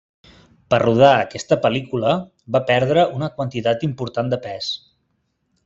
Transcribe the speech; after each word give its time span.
Per 0.73 0.77
rodar 0.83 1.09
aquesta 1.17 1.57
pel·lícula 1.65 2.15
va 2.57 2.63
perdre 2.71 3.05
una 3.21 3.31
quantitat 3.37 3.87
important 3.91 4.33
de 4.35 4.41
pes. 4.49 4.73